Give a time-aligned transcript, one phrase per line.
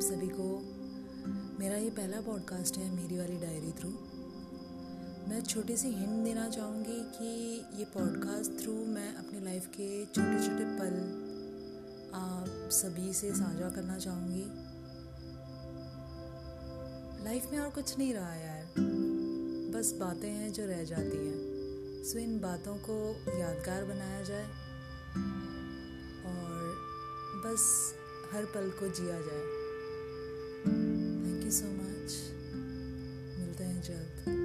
[0.00, 0.62] सभी को।
[1.60, 3.88] मेरा ये पहला पॉडकास्ट है मेरी वाली डायरी थ्रू
[5.28, 10.48] मैं छोटी सी हिंट देना चाहूँगी कि ये पॉडकास्ट थ्रू मैं अपनी लाइफ के छोटे
[10.48, 11.22] छोटे पल
[12.14, 14.44] आप सभी से साझा करना चाहूँगी।
[17.24, 18.66] लाइफ में और कुछ नहीं रहा यार।
[19.74, 21.38] बस बातें हैं जो रह जाती हैं।
[22.04, 24.44] सो इन बातों को यादगार बनाया जाए।
[26.26, 26.74] और
[27.46, 27.94] बस
[28.32, 29.42] हर पल को जिया जाए।
[30.66, 32.14] थैंक यू सो मच
[33.38, 34.41] मिलते हैं जल्द।